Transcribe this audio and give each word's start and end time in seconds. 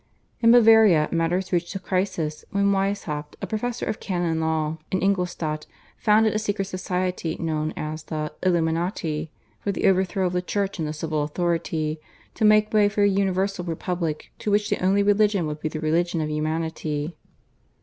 In 0.39 0.49
Bavaria 0.51 1.07
matters 1.11 1.53
reached 1.53 1.75
a 1.75 1.79
crisis 1.79 2.43
when 2.49 2.71
Weishaupt, 2.71 3.35
a 3.39 3.45
professor 3.45 3.85
of 3.85 3.99
canon 3.99 4.39
law 4.39 4.79
in 4.89 4.99
Ingolstadt, 5.03 5.67
founded 5.95 6.33
a 6.33 6.39
secret 6.39 6.65
society 6.65 7.37
known 7.39 7.71
as 7.77 8.01
the 8.05 8.33
/Illuminati/ 8.41 9.29
for 9.59 9.71
the 9.71 9.85
overthrow 9.85 10.25
of 10.25 10.33
the 10.33 10.41
Church 10.41 10.79
and 10.79 10.87
the 10.87 10.91
civil 10.93 11.21
authority, 11.21 11.99
to 12.33 12.43
make 12.43 12.73
way 12.73 12.89
for 12.89 13.03
a 13.03 13.07
universal 13.07 13.63
republic 13.63 14.31
in 14.43 14.51
which 14.51 14.71
the 14.71 14.83
only 14.83 15.03
religion 15.03 15.45
would 15.45 15.59
be 15.59 15.69
the 15.69 15.79
religion 15.79 16.19
of 16.19 16.31
humanity. 16.31 17.15